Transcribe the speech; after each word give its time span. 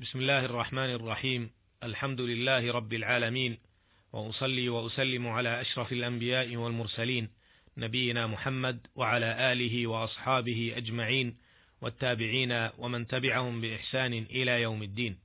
بسم 0.00 0.18
الله 0.18 0.44
الرحمن 0.44 0.90
الرحيم. 0.90 1.50
الحمد 1.82 2.20
لله 2.20 2.72
رب 2.72 2.92
العالمين. 2.92 3.58
وأصلي 4.12 4.68
وأسلم 4.68 5.26
على 5.26 5.60
أشرف 5.60 5.92
الأنبياء 5.92 6.56
والمرسلين. 6.56 7.28
نبينا 7.76 8.26
محمد 8.26 8.86
وعلى 8.94 9.52
آله 9.52 9.86
وأصحابه 9.86 10.72
أجمعين 10.76 11.36
والتابعين 11.80 12.70
ومن 12.78 13.06
تبعهم 13.06 13.60
بإحسان 13.60 14.12
إلى 14.12 14.62
يوم 14.62 14.82
الدين. 14.82 15.18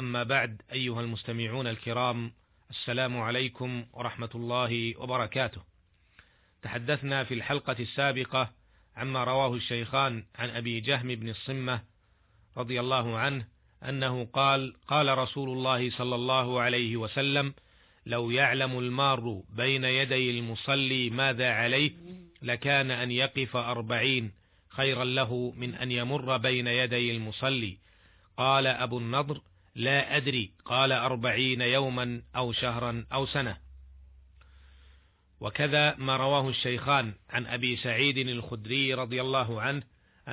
أما 0.00 0.22
بعد 0.22 0.62
أيها 0.72 1.00
المستمعون 1.00 1.66
الكرام 1.66 2.32
السلام 2.70 3.18
عليكم 3.18 3.86
ورحمة 3.92 4.30
الله 4.34 4.96
وبركاته. 4.96 5.62
تحدثنا 6.62 7.24
في 7.24 7.34
الحلقة 7.34 7.76
السابقة 7.80 8.52
عما 8.96 9.24
رواه 9.24 9.54
الشيخان 9.54 10.24
عن 10.34 10.50
أبي 10.50 10.80
جهم 10.80 11.14
بن 11.14 11.28
الصمة 11.28 11.82
رضي 12.56 12.80
الله 12.80 13.18
عنه 13.18 13.59
أنه 13.88 14.24
قال 14.24 14.74
قال 14.88 15.18
رسول 15.18 15.48
الله 15.50 15.90
صلى 15.90 16.14
الله 16.14 16.60
عليه 16.60 16.96
وسلم 16.96 17.54
لو 18.06 18.30
يعلم 18.30 18.78
المار 18.78 19.42
بين 19.56 19.84
يدي 19.84 20.38
المصلي 20.38 21.10
ماذا 21.10 21.50
عليه 21.50 21.92
لكان 22.42 22.90
أن 22.90 23.10
يقف 23.10 23.56
أربعين 23.56 24.32
خيرا 24.70 25.04
له 25.04 25.54
من 25.56 25.74
أن 25.74 25.92
يمر 25.92 26.36
بين 26.36 26.66
يدي 26.66 27.16
المصلي. 27.16 27.78
قال 28.36 28.66
أبو 28.66 28.98
النضر 28.98 29.40
لا 29.74 30.16
أدري. 30.16 30.50
قال 30.64 30.92
أربعين 30.92 31.60
يوما 31.60 32.22
أو 32.36 32.52
شهرا 32.52 33.06
أو 33.12 33.26
سنة. 33.26 33.56
وكذا 35.40 35.96
ما 35.96 36.16
رواه 36.16 36.48
الشيخان 36.48 37.14
عن 37.30 37.46
أبي 37.46 37.76
سعيد 37.76 38.18
الخدري 38.18 38.94
رضي 38.94 39.20
الله 39.20 39.60
عنه 39.60 39.82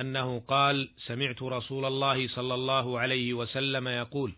أنه 0.00 0.40
قال 0.48 0.90
سمعت 1.06 1.42
رسول 1.42 1.84
الله 1.84 2.28
صلى 2.28 2.54
الله 2.54 2.98
عليه 2.98 3.34
وسلم 3.34 3.88
يقول 3.88 4.34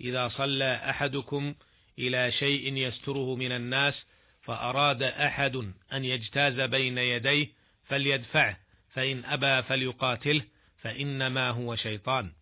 إذا 0.00 0.28
صلى 0.28 0.74
أحدكم 0.74 1.54
إلى 1.98 2.32
شيء 2.32 2.76
يستره 2.76 3.36
من 3.36 3.52
الناس 3.52 3.94
فأراد 4.42 5.02
أحد 5.02 5.56
أن 5.92 6.04
يجتاز 6.04 6.60
بين 6.60 6.98
يديه 6.98 7.48
فليدفعه 7.84 8.58
فإن 8.94 9.24
أبى 9.24 9.62
فليقاتله 9.62 10.42
فإنما 10.82 11.50
هو 11.50 11.76
شيطان. 11.76 12.32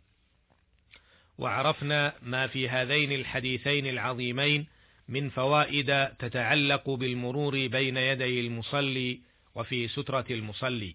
وعرفنا 1.39 2.15
ما 2.23 2.47
في 2.47 2.69
هذين 2.69 3.13
الحديثين 3.13 3.87
العظيمين 3.87 4.67
من 5.09 5.29
فوائد 5.31 6.07
تتعلق 6.07 6.91
بالمرور 6.91 7.67
بين 7.67 7.97
يدي 7.97 8.41
المصلي 8.41 9.21
وفي 9.55 9.89
سترة 9.89 10.25
المصلي. 10.31 10.95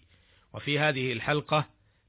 وفي 0.56 0.80
هذه 0.80 1.14
الحلقة 1.14 1.66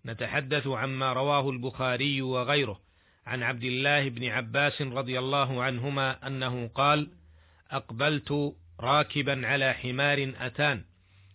نتحدث 0.07 0.67
عما 0.67 1.13
رواه 1.13 1.51
البخاري 1.51 2.23
وغيره 2.23 2.81
عن 3.27 3.43
عبد 3.43 3.65
الله 3.65 4.09
بن 4.09 4.25
عباس 4.29 4.83
رضي 4.83 5.19
الله 5.19 5.63
عنهما 5.63 6.27
أنه 6.27 6.71
قال: 6.75 7.11
أقبلت 7.71 8.55
راكبا 8.81 9.47
على 9.47 9.75
حمار 9.75 10.33
أتان، 10.41 10.85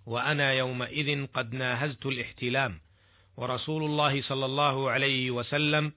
وأنا 0.05 0.53
يومئذ 0.53 1.25
قد 1.25 1.53
ناهزت 1.53 2.05
الاحتلام، 2.05 2.79
ورسول 3.37 3.83
الله 3.83 4.21
صلى 4.21 4.45
الله 4.45 4.91
عليه 4.91 5.31
وسلم 5.31 5.91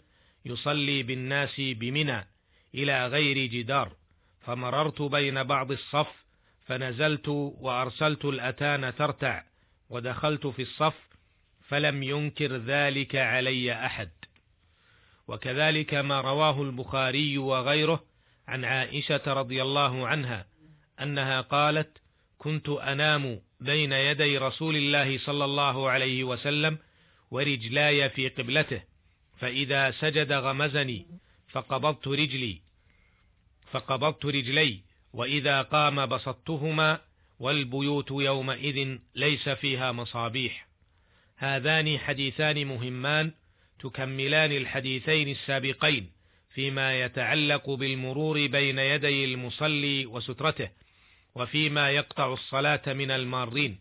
يصلي 0.44 1.02
بالناس 1.02 1.54
بمنى 1.58 2.26
إلى 2.74 3.06
غير 3.06 3.46
جدار، 3.46 3.92
فمررت 4.40 5.02
بين 5.02 5.42
بعض 5.42 5.72
الصف 5.72 6.24
فنزلت 6.66 7.28
وأرسلت 7.28 8.24
الأتان 8.24 8.94
ترتع، 8.94 9.42
ودخلت 9.90 10.46
في 10.46 10.62
الصف 10.62 10.94
فلم 11.68 12.02
ينكر 12.02 12.56
ذلك 12.56 13.16
علي 13.16 13.86
أحد. 13.86 14.10
وكذلك 15.28 15.94
ما 15.94 16.20
رواه 16.20 16.62
البخاري 16.62 17.38
وغيره 17.38 18.04
عن 18.48 18.64
عائشة 18.64 19.22
رضي 19.26 19.62
الله 19.62 20.08
عنها 20.08 20.46
أنها 21.00 21.40
قالت 21.40 21.98
كنت 22.38 22.68
أنام 22.68 23.40
بين 23.60 23.92
يدي 23.92 24.38
رسول 24.38 24.76
الله 24.76 25.18
صلى 25.18 25.44
الله 25.44 25.90
عليه 25.90 26.24
وسلم 26.24 26.78
ورجلاي 27.30 28.10
في 28.10 28.28
قبلته 28.28 28.82
فإذا 29.38 29.90
سجد 29.90 30.32
غمزني 30.32 31.06
فقبضت 31.48 32.08
رجلي 32.08 32.60
فقبضت 33.70 34.26
رجلي 34.26 34.80
وإذا 35.12 35.62
قام 35.62 36.06
بسطتهما 36.06 37.00
والبيوت 37.44 38.10
يومئذ 38.10 38.98
ليس 39.14 39.48
فيها 39.48 39.92
مصابيح. 39.92 40.66
هذان 41.36 41.98
حديثان 41.98 42.66
مهمان 42.66 43.32
تكملان 43.80 44.52
الحديثين 44.52 45.28
السابقين 45.28 46.10
فيما 46.54 47.00
يتعلق 47.00 47.70
بالمرور 47.70 48.46
بين 48.46 48.78
يدي 48.78 49.24
المصلي 49.24 50.06
وسترته 50.06 50.70
وفيما 51.34 51.90
يقطع 51.90 52.32
الصلاة 52.32 52.82
من 52.86 53.10
المارين. 53.10 53.78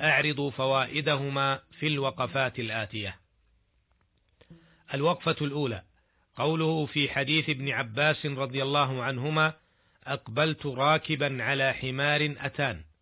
أعرض 0.00 0.48
فوائدهما 0.48 1.60
في 1.78 1.86
الوقفات 1.86 2.58
الآتية. 2.58 3.16
الوقفة 4.94 5.36
الأولى. 5.40 5.82
قوله 6.36 6.86
في 6.86 7.08
حديث 7.08 7.50
ابن 7.50 7.70
عباس 7.70 8.26
رضي 8.26 8.62
الله 8.62 9.02
عنهما 9.02 9.52
أقبلت 10.06 10.66
راكبا 10.66 11.42
على 11.42 11.72
حمار 11.72 12.34
أتان. 12.40 12.93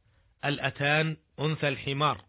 الأتان 0.44 1.16
أنثى 1.40 1.68
الحمار 1.68 2.24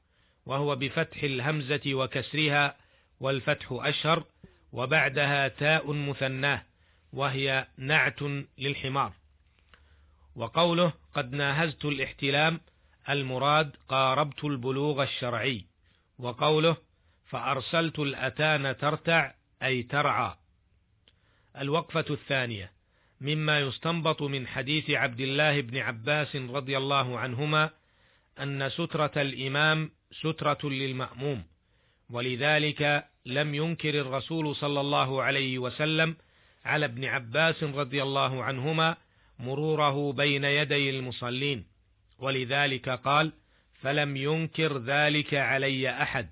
وهو 0.46 0.75
بفتح 0.75 1.24
الهمزة 1.24 1.81
وكسرها 1.94 2.78
والفتح 3.19 3.68
أشهر 3.72 4.25
وبعدها 4.72 5.47
تاء 5.47 5.91
مثناه 5.91 6.63
وهي 7.13 7.68
نعت 7.78 8.22
للحمار. 8.57 9.13
وقوله 10.35 10.94
قد 11.13 11.34
ناهزت 11.34 11.85
الاحتلام 11.85 12.62
المراد 13.09 13.75
قاربت 13.90 14.44
البلوغ 14.44 15.03
الشرعي. 15.03 15.66
وقوله 16.19 16.78
فأرسلت 17.25 18.00
الأتان 18.00 18.78
ترتع 18.78 19.34
أي 19.63 19.84
ترعى. 19.84 20.35
الوقفة 21.57 22.06
الثانية 22.09 22.72
مما 23.22 23.59
يستنبط 23.59 24.22
من 24.22 24.47
حديث 24.47 24.90
عبد 24.90 25.19
الله 25.19 25.62
بن 25.62 25.78
عباس 25.78 26.35
رضي 26.35 26.78
الله 26.78 27.19
عنهما 27.19 27.69
أن 28.39 28.69
سترة 28.69 29.11
الإمام 29.17 29.91
سترة 30.11 30.59
للمأموم 30.63 31.44
ولذلك 32.09 33.05
لم 33.25 33.55
ينكر 33.55 34.01
الرسول 34.01 34.55
صلى 34.55 34.81
الله 34.81 35.23
عليه 35.23 35.59
وسلم 35.59 36.16
على 36.66 36.85
ابن 36.85 37.05
عباس 37.05 37.63
رضي 37.63 38.03
الله 38.03 38.43
عنهما 38.43 38.97
مروره 39.39 40.13
بين 40.13 40.43
يدي 40.43 40.89
المصلين 40.89 41.66
ولذلك 42.19 42.89
قال 42.89 43.33
فلم 43.81 44.17
ينكر 44.17 44.77
ذلك 44.77 45.33
علي 45.33 45.89
أحد 45.89 46.29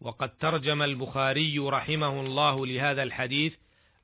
وقد 0.00 0.36
ترجم 0.36 0.82
البخاري 0.82 1.58
رحمه 1.58 2.20
الله 2.20 2.66
لهذا 2.66 3.02
الحديث 3.02 3.54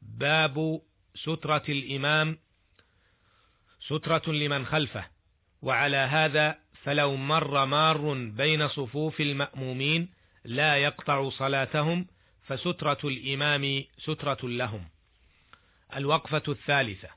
باب 0.02 0.80
سترة 1.14 1.62
الإمام 1.68 2.38
سترة 3.80 4.32
لمن 4.32 4.66
خلفه 4.66 5.04
وعلى 5.62 5.96
هذا 5.96 6.58
فلو 6.82 7.16
مر 7.16 7.66
مار 7.66 8.14
بين 8.14 8.68
صفوف 8.68 9.20
المأمومين 9.20 10.08
لا 10.44 10.76
يقطع 10.76 11.28
صلاتهم 11.30 12.06
فسترة 12.42 12.98
الإمام 13.04 13.84
سترة 13.98 14.38
لهم. 14.42 14.88
الوقفة 15.96 16.42
الثالثة 16.48 17.08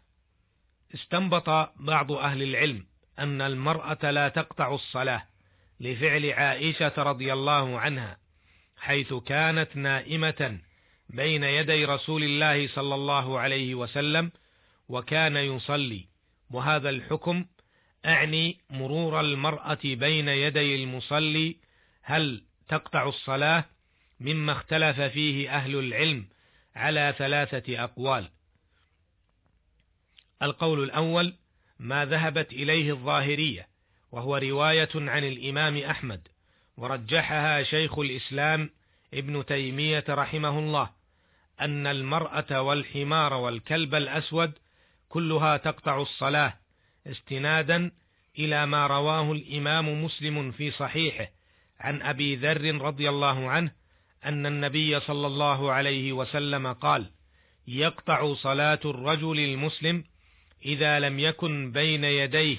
استنبط 0.95 1.49
بعض 1.79 2.11
أهل 2.11 2.43
العلم 2.43 2.85
أن 3.19 3.41
المرأة 3.41 4.11
لا 4.11 4.29
تقطع 4.29 4.73
الصلاة 4.73 5.23
لفعل 5.79 6.33
عائشة 6.33 6.93
رضي 6.97 7.33
الله 7.33 7.79
عنها 7.79 8.17
حيث 8.77 9.13
كانت 9.13 9.75
نائمة 9.75 10.59
بين 11.09 11.43
يدي 11.43 11.85
رسول 11.85 12.23
الله 12.23 12.67
صلى 12.67 12.95
الله 12.95 13.39
عليه 13.39 13.75
وسلم 13.75 14.31
وكان 14.89 15.35
يصلي 15.35 16.07
وهذا 16.51 16.89
الحكم 16.89 17.45
أعني 18.05 18.57
مرور 18.69 19.19
المرأة 19.19 19.79
بين 19.83 20.27
يدي 20.27 20.83
المصلي 20.83 21.57
هل 22.01 22.43
تقطع 22.67 23.07
الصلاة؟ 23.09 23.65
مما 24.19 24.51
اختلف 24.51 25.01
فيه 25.01 25.55
أهل 25.55 25.79
العلم 25.79 26.27
على 26.75 27.15
ثلاثة 27.17 27.83
أقوال. 27.83 28.29
القول 30.41 30.83
الأول 30.83 31.33
ما 31.79 32.05
ذهبت 32.05 32.53
إليه 32.53 32.91
الظاهرية 32.91 33.67
وهو 34.11 34.37
رواية 34.37 34.89
عن 34.95 35.23
الإمام 35.23 35.77
أحمد 35.77 36.27
ورجحها 36.77 37.63
شيخ 37.63 37.99
الإسلام 37.99 38.69
ابن 39.13 39.45
تيمية 39.45 40.05
رحمه 40.09 40.59
الله 40.59 40.89
أن 41.61 41.87
المرأة 41.87 42.61
والحمار 42.61 43.33
والكلب 43.33 43.95
الأسود 43.95 44.51
كلها 45.09 45.57
تقطع 45.57 46.01
الصلاة 46.01 46.62
استنادا 47.07 47.91
إلى 48.39 48.65
ما 48.65 48.87
رواه 48.87 49.31
الإمام 49.31 50.03
مسلم 50.03 50.51
في 50.51 50.71
صحيحه 50.71 51.27
عن 51.79 52.01
أبي 52.01 52.35
ذر 52.35 52.81
رضي 52.81 53.09
الله 53.09 53.49
عنه 53.49 53.71
أن 54.25 54.45
النبي 54.45 54.99
صلى 54.99 55.27
الله 55.27 55.71
عليه 55.71 56.13
وسلم 56.13 56.73
قال 56.73 57.09
يقطع 57.67 58.33
صلاة 58.33 58.79
الرجل 58.85 59.39
المسلم 59.39 60.03
إذا 60.65 60.99
لم 60.99 61.19
يكن 61.19 61.71
بين 61.71 62.03
يديه 62.03 62.57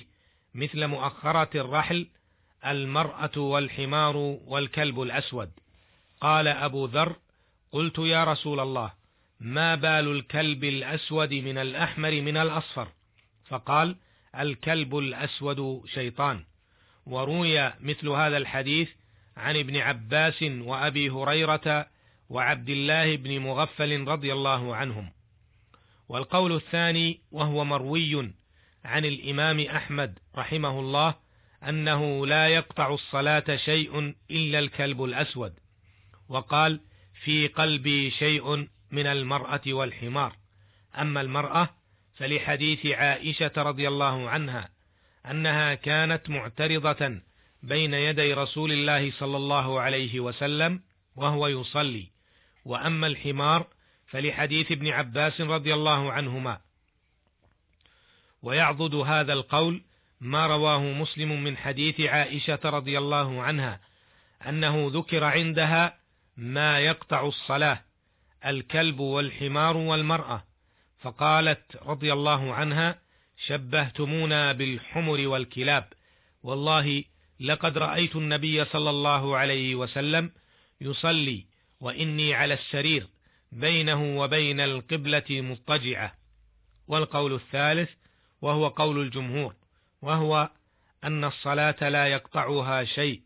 مثل 0.54 0.86
مؤخرة 0.86 1.60
الرحل 1.60 2.06
المرأة 2.66 3.38
والحمار 3.38 4.16
والكلب 4.46 5.02
الأسود 5.02 5.50
قال 6.20 6.48
أبو 6.48 6.86
ذر 6.86 7.16
قلت 7.72 7.98
يا 7.98 8.24
رسول 8.24 8.60
الله 8.60 8.92
ما 9.40 9.74
بال 9.74 10.08
الكلب 10.08 10.64
الأسود 10.64 11.34
من 11.34 11.58
الأحمر 11.58 12.10
من 12.10 12.36
الأصفر؟ 12.36 12.88
فقال 13.48 13.96
الكلب 14.42 14.98
الأسود 14.98 15.82
شيطان. 15.86 16.44
وروي 17.06 17.72
مثل 17.80 18.08
هذا 18.08 18.36
الحديث 18.36 18.88
عن 19.36 19.56
ابن 19.56 19.76
عباس 19.76 20.42
وأبي 20.42 21.10
هريرة 21.10 21.86
وعبد 22.28 22.70
الله 22.70 23.16
بن 23.16 23.38
مغفل 23.38 24.04
رضي 24.04 24.32
الله 24.32 24.76
عنهم. 24.76 25.10
والقول 26.08 26.52
الثاني 26.52 27.20
وهو 27.30 27.64
مروي 27.64 28.32
عن 28.84 29.04
الإمام 29.04 29.60
أحمد 29.60 30.18
رحمه 30.36 30.80
الله 30.80 31.14
أنه 31.68 32.26
لا 32.26 32.48
يقطع 32.48 32.94
الصلاة 32.94 33.56
شيء 33.56 34.14
إلا 34.30 34.58
الكلب 34.58 35.04
الأسود. 35.04 35.52
وقال 36.28 36.80
في 37.24 37.48
قلبي 37.48 38.10
شيء 38.10 38.68
من 38.90 39.06
المرأة 39.06 39.60
والحمار. 39.66 40.36
أما 40.98 41.20
المرأة 41.20 41.68
فلحديث 42.14 42.86
عائشة 42.86 43.52
رضي 43.56 43.88
الله 43.88 44.30
عنها 44.30 44.68
أنها 45.30 45.74
كانت 45.74 46.30
معترضة 46.30 47.20
بين 47.62 47.94
يدي 47.94 48.34
رسول 48.34 48.72
الله 48.72 49.10
صلى 49.10 49.36
الله 49.36 49.80
عليه 49.80 50.20
وسلم 50.20 50.82
وهو 51.16 51.46
يصلي. 51.46 52.08
وأما 52.64 53.06
الحمار 53.06 53.66
فلحديث 54.06 54.72
ابن 54.72 54.88
عباس 54.88 55.40
رضي 55.40 55.74
الله 55.74 56.12
عنهما. 56.12 56.60
ويعضد 58.42 58.94
هذا 58.94 59.32
القول 59.32 59.82
ما 60.20 60.46
رواه 60.46 60.80
مسلم 60.80 61.44
من 61.44 61.56
حديث 61.56 62.00
عائشة 62.00 62.60
رضي 62.64 62.98
الله 62.98 63.42
عنها 63.42 63.80
أنه 64.48 64.90
ذكر 64.94 65.24
عندها 65.24 65.98
ما 66.36 66.80
يقطع 66.80 67.26
الصلاة 67.26 67.82
الكلب 68.46 69.00
والحمار 69.00 69.76
والمرأة. 69.76 70.44
فقالت 71.04 71.76
رضي 71.86 72.12
الله 72.12 72.54
عنها 72.54 72.98
شبهتمونا 73.46 74.52
بالحمر 74.52 75.26
والكلاب. 75.26 75.92
والله 76.42 77.04
لقد 77.40 77.78
رأيت 77.78 78.16
النبي 78.16 78.64
صلى 78.64 78.90
الله 78.90 79.36
عليه 79.36 79.74
وسلم 79.74 80.30
يصلي 80.80 81.46
وإني 81.80 82.34
على 82.34 82.54
السرير 82.54 83.06
بينه 83.52 84.18
وبين 84.18 84.60
القبلة 84.60 85.24
مضطجعة. 85.30 86.14
والقول 86.88 87.34
الثالث 87.34 87.90
وهو 88.42 88.68
قول 88.68 89.00
الجمهور 89.00 89.54
وهو 90.02 90.50
أن 91.04 91.24
الصلاة 91.24 91.88
لا 91.88 92.06
يقطعها 92.06 92.84
شيء 92.84 93.20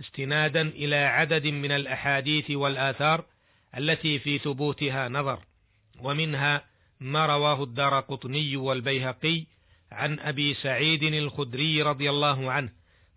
استنادا 0.00 0.62
إلى 0.62 0.96
عدد 0.96 1.46
من 1.46 1.72
الأحاديث 1.72 2.50
والآثار 2.50 3.24
التي 3.76 4.18
في 4.18 4.38
ثبوتها 4.38 5.08
نظر 5.08 5.40
ومنها 6.00 6.64
ما 7.00 7.26
رواه 7.26 7.62
الدار 7.62 8.00
قطني 8.00 8.56
والبيهقي 8.56 9.46
عن 9.92 10.18
أبي 10.20 10.54
سعيد 10.54 11.02
الخدري 11.02 11.82
رضي 11.82 12.10
الله 12.10 12.52
عنه 12.52 12.72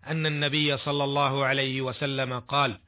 أن 0.06 0.26
النبي 0.26 0.76
صلى 0.76 1.04
الله 1.04 1.44
عليه 1.44 1.80
وسلم 1.80 2.38
قال 2.38 2.78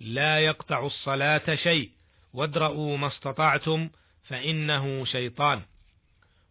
لا 0.00 0.38
يقطع 0.38 0.86
الصلاة 0.86 1.54
شيء 1.54 1.90
وادرؤوا 2.32 2.96
ما 2.96 3.06
استطعتم 3.06 3.90
فإنه 4.24 5.04
شيطان. 5.04 5.62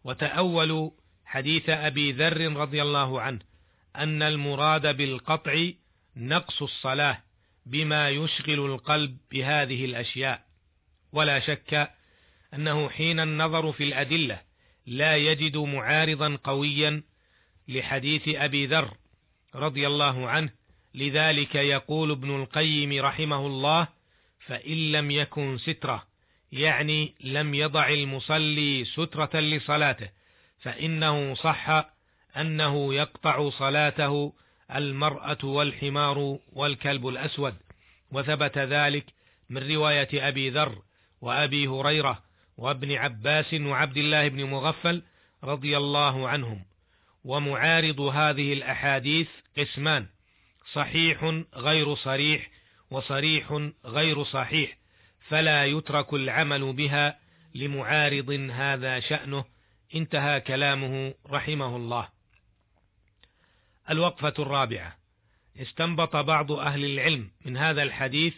وتأولوا 0.04 0.90
حديث 1.24 1.68
أبي 1.68 2.12
ذر 2.12 2.56
رضي 2.56 2.82
الله 2.82 3.20
عنه 3.20 3.38
أن 3.96 4.22
المراد 4.22 4.96
بالقطع 4.96 5.70
نقص 6.16 6.62
الصلاة 6.62 7.22
بما 7.66 8.10
يشغل 8.10 8.60
القلب 8.66 9.16
بهذه 9.32 9.84
الأشياء. 9.84 10.42
ولا 11.12 11.40
شك 11.40 11.90
أنه 12.54 12.88
حين 12.88 13.20
النظر 13.20 13.72
في 13.72 13.84
الأدلة 13.84 14.40
لا 14.86 15.16
يجد 15.16 15.56
معارضا 15.56 16.38
قويا 16.44 17.02
لحديث 17.68 18.28
أبي 18.28 18.66
ذر 18.66 18.94
رضي 19.54 19.86
الله 19.86 20.28
عنه 20.28 20.50
لذلك 20.94 21.54
يقول 21.54 22.10
ابن 22.10 22.42
القيم 22.42 23.04
رحمه 23.04 23.46
الله 23.46 23.88
فإن 24.46 24.92
لم 24.92 25.10
يكن 25.10 25.58
سترة 25.58 26.06
يعني 26.52 27.14
لم 27.20 27.54
يضع 27.54 27.88
المصلي 27.88 28.84
سترة 28.84 29.40
لصلاته 29.40 30.08
فإنه 30.58 31.34
صح 31.34 31.90
أنه 32.36 32.94
يقطع 32.94 33.50
صلاته 33.50 34.32
المرأة 34.74 35.38
والحمار 35.44 36.38
والكلب 36.52 37.08
الأسود 37.08 37.54
وثبت 38.12 38.58
ذلك 38.58 39.06
من 39.50 39.72
رواية 39.72 40.28
أبي 40.28 40.50
ذر 40.50 40.82
وأبي 41.20 41.66
هريرة 41.66 42.22
وابن 42.60 42.92
عباس 42.92 43.54
وعبد 43.54 43.96
الله 43.96 44.28
بن 44.28 44.44
مغفل 44.44 45.02
رضي 45.44 45.76
الله 45.76 46.28
عنهم. 46.28 46.64
ومعارض 47.24 48.00
هذه 48.00 48.52
الأحاديث 48.52 49.28
قسمان 49.58 50.06
صحيح 50.72 51.24
غير 51.54 51.94
صريح 51.94 52.50
وصريح 52.90 53.70
غير 53.84 54.24
صحيح 54.24 54.76
فلا 55.28 55.64
يترك 55.64 56.14
العمل 56.14 56.72
بها 56.72 57.18
لمعارض 57.54 58.30
هذا 58.52 59.00
شأنه. 59.00 59.44
انتهى 59.94 60.40
كلامه 60.40 61.14
رحمه 61.30 61.76
الله. 61.76 62.08
الوقفة 63.90 64.34
الرابعة 64.38 64.96
استنبط 65.62 66.16
بعض 66.16 66.52
أهل 66.52 66.84
العلم 66.84 67.30
من 67.44 67.56
هذا 67.56 67.82
الحديث 67.82 68.34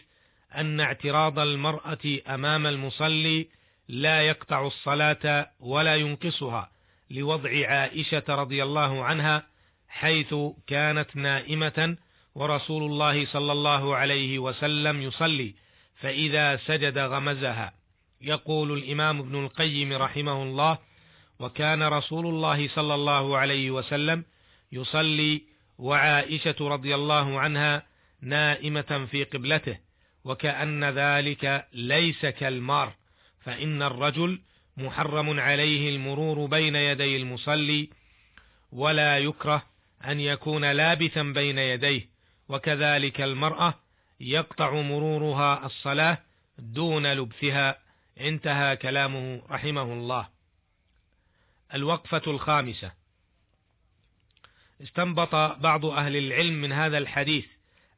أن 0.55 0.79
اعتراض 0.79 1.39
المرأة 1.39 2.19
أمام 2.27 2.67
المصلي 2.67 3.47
لا 3.93 4.21
يقطع 4.21 4.67
الصلاة 4.67 5.49
ولا 5.59 5.95
ينقصها 5.95 6.69
لوضع 7.11 7.49
عائشة 7.67 8.23
رضي 8.29 8.63
الله 8.63 9.03
عنها 9.03 9.43
حيث 9.89 10.35
كانت 10.67 11.15
نائمة 11.15 11.97
ورسول 12.35 12.83
الله 12.83 13.25
صلى 13.25 13.51
الله 13.51 13.95
عليه 13.95 14.39
وسلم 14.39 15.01
يصلي 15.01 15.53
فإذا 15.95 16.55
سجد 16.57 16.97
غمزها. 16.97 17.73
يقول 18.21 18.71
الإمام 18.71 19.19
ابن 19.19 19.45
القيم 19.45 19.93
رحمه 19.93 20.43
الله 20.43 20.77
وكان 21.39 21.83
رسول 21.83 22.25
الله 22.25 22.67
صلى 22.67 22.95
الله 22.95 23.37
عليه 23.37 23.71
وسلم 23.71 24.25
يصلي 24.71 25.41
وعائشة 25.77 26.55
رضي 26.61 26.95
الله 26.95 27.39
عنها 27.39 27.83
نائمة 28.21 29.07
في 29.11 29.23
قبلته 29.23 29.77
وكأن 30.25 30.83
ذلك 30.83 31.67
ليس 31.73 32.25
كالمار 32.25 33.02
فإن 33.45 33.81
الرجل 33.81 34.39
محرم 34.77 35.39
عليه 35.39 35.95
المرور 35.95 36.45
بين 36.45 36.75
يدي 36.75 37.17
المصلي 37.17 37.89
ولا 38.71 39.17
يكره 39.17 39.63
أن 40.05 40.19
يكون 40.19 40.71
لابثا 40.71 41.23
بين 41.23 41.57
يديه 41.57 42.09
وكذلك 42.49 43.21
المرأة 43.21 43.73
يقطع 44.19 44.81
مرورها 44.81 45.65
الصلاة 45.65 46.17
دون 46.57 47.13
لبثها. 47.13 47.77
انتهى 48.19 48.75
كلامه 48.75 49.41
رحمه 49.49 49.93
الله. 49.93 50.29
الوقفة 51.73 52.21
الخامسة. 52.27 52.91
استنبط 54.83 55.35
بعض 55.35 55.85
أهل 55.85 56.15
العلم 56.15 56.61
من 56.61 56.71
هذا 56.71 56.97
الحديث 56.97 57.45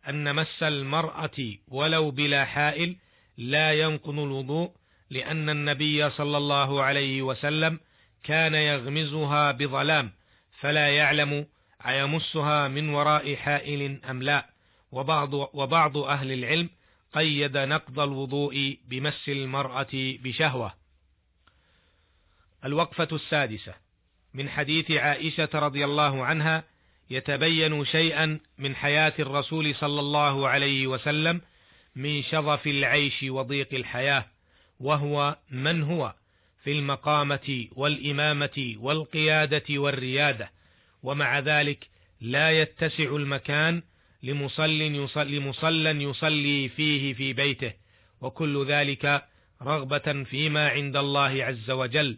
أن 0.09 0.35
مس 0.35 0.63
المرأة 0.63 1.55
ولو 1.67 2.11
بلا 2.11 2.45
حائل 2.45 2.95
لا 3.37 3.73
ينقض 3.73 4.19
الوضوء 4.19 4.71
لأن 5.15 5.49
النبي 5.49 6.09
صلى 6.09 6.37
الله 6.37 6.83
عليه 6.83 7.21
وسلم 7.21 7.79
كان 8.23 8.53
يغمزها 8.53 9.51
بظلام 9.51 10.11
فلا 10.59 10.95
يعلم 10.95 11.47
أيمسها 11.87 12.67
من 12.67 12.89
وراء 12.89 13.35
حائل 13.35 13.99
أم 14.09 14.23
لا. 14.23 14.49
وبعض, 14.91 15.33
وبعض 15.33 15.97
أهل 15.97 16.31
العلم 16.31 16.69
قيد 17.13 17.57
نقض 17.57 17.99
الوضوء 17.99 18.77
بمس 18.87 19.29
المرأة 19.29 19.87
بشهوة. 19.93 20.73
الوقفة 22.65 23.07
السادسة. 23.11 23.73
من 24.33 24.49
حديث 24.49 24.91
عائشة 24.91 25.49
رضي 25.53 25.85
الله 25.85 26.25
عنها 26.25 26.63
يتبين 27.09 27.85
شيئا 27.85 28.39
من 28.57 28.75
حياة 28.75 29.13
الرسول 29.19 29.75
صلى 29.75 29.99
الله 29.99 30.49
عليه 30.49 30.87
وسلم 30.87 31.41
من 31.95 32.23
شظف 32.23 32.67
العيش 32.67 33.23
وضيق 33.23 33.73
الحياة. 33.73 34.34
وهو 34.79 35.37
من 35.51 35.83
هو 35.83 36.13
في 36.63 36.71
المقامة 36.71 37.67
والإمامة 37.71 38.75
والقيادة 38.79 39.63
والريادة. 39.69 40.51
ومع 41.03 41.39
ذلك 41.39 41.87
لا 42.21 42.61
يتسع 42.61 43.15
المكان 43.15 43.83
لمصل 44.23 44.69
يصلي, 44.81 45.37
لمصل 45.39 45.87
يصلي 46.01 46.69
فيه 46.69 47.13
في 47.13 47.33
بيته. 47.33 47.73
وكل 48.21 48.65
ذلك 48.65 49.25
رغبة 49.61 50.23
فيما 50.23 50.69
عند 50.69 50.95
الله 50.97 51.43
عز 51.43 51.71
وجل. 51.71 52.17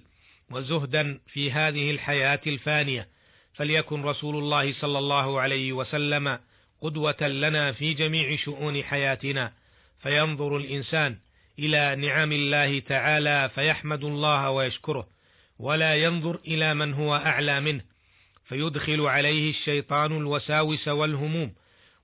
وزهدا 0.52 1.20
في 1.28 1.52
هذه 1.52 1.92
الحياة 1.92 2.42
الفانية. 2.48 3.08
فليكن 3.54 4.02
رسول 4.04 4.36
الله 4.36 4.74
صلى 4.74 5.00
الله 5.00 5.42
عليه 5.42 5.74
وسلم 5.74 6.40
قدوة 6.82 7.28
لنا 7.28 7.72
في 7.72 7.94
جميع 7.94 8.36
شؤون 8.36 8.84
حياتنا. 8.84 9.54
فينظر 10.00 10.58
الإنسان 10.58 11.18
إلى 11.60 11.96
نعم 11.96 12.32
الله 12.32 12.80
تعالى 12.80 13.50
فيحمد 13.56 14.04
الله 14.04 14.50
ويشكره 14.52 15.08
ولا 15.60 15.96
ينظر 15.96 16.40
إلى 16.48 16.74
من 16.74 16.94
هو 16.94 17.16
أعلى 17.16 17.62
منه 17.62 17.82
فيدخل 18.46 19.02
عليه 19.02 19.50
الشيطان 19.50 20.18
الوساوس 20.18 20.88
والهموم 20.88 21.54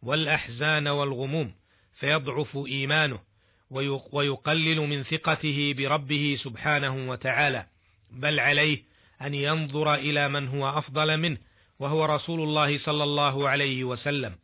والأحزان 0.02 0.88
والغموم 0.88 1.54
فيضعف 2.00 2.58
إيمانه 2.58 3.20
ويقلل 4.12 4.80
من 4.80 5.04
ثقته 5.04 5.74
بربه 5.78 6.38
سبحانه 6.44 7.10
وتعالى 7.10 7.66
بل 8.12 8.40
عليه 8.40 8.84
أن 9.22 9.34
ينظر 9.34 9.94
إلى 9.94 10.30
من 10.30 10.48
هو 10.48 10.70
أفضل 10.70 11.18
منه 11.18 11.38
وهو 11.80 12.06
رسول 12.06 12.42
الله 12.42 12.80
صلى 12.80 13.04
الله 13.04 13.50
عليه 13.50 13.84
وسلم 13.84 14.36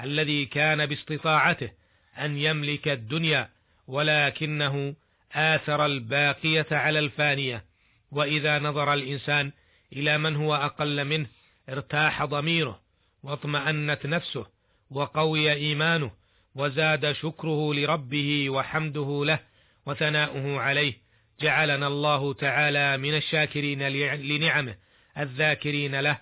الذي 0.00 0.46
كان 0.46 0.86
باستطاعته 0.86 1.70
أن 2.18 2.38
يملك 2.38 2.88
الدنيا 2.88 3.48
ولكنه 3.86 4.94
آثر 5.32 5.86
الباقية 5.86 6.66
على 6.70 6.98
الفانية 6.98 7.64
وإذا 8.10 8.58
نظر 8.58 8.94
الإنسان 8.94 9.52
إلى 9.92 10.18
من 10.18 10.36
هو 10.36 10.54
أقل 10.54 11.04
منه 11.04 11.26
ارتاح 11.68 12.24
ضميره 12.24 12.80
واطمأنت 13.22 14.06
نفسه 14.06 14.46
وقوي 14.90 15.52
إيمانه 15.52 16.10
وزاد 16.54 17.12
شكره 17.12 17.74
لربه 17.74 18.50
وحمده 18.50 19.24
له 19.24 19.40
وثناؤه 19.86 20.60
عليه 20.60 20.94
جعلنا 21.40 21.86
الله 21.86 22.34
تعالى 22.34 22.98
من 22.98 23.16
الشاكرين 23.16 23.88
لنعمه 24.14 24.76
الذاكرين 25.18 26.00
له 26.00 26.18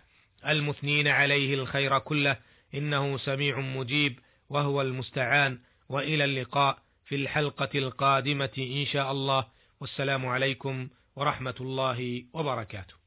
المثنين 0.46 1.08
عليه 1.08 1.54
الخير 1.54 1.98
كله 1.98 2.36
إنه 2.74 3.18
سميع 3.18 3.60
مجيب 3.60 4.18
وهو 4.48 4.82
المستعان 4.82 5.58
وإلى 5.88 6.24
اللقاء. 6.24 6.78
في 7.12 7.16
الحلقة 7.16 7.68
القادمة 7.74 8.50
إن 8.58 8.86
شاء 8.86 9.12
الله. 9.12 9.46
والسلام 9.80 10.26
عليكم 10.26 10.88
ورحمة 11.16 11.54
الله 11.60 12.24
وبركاته. 12.32 13.01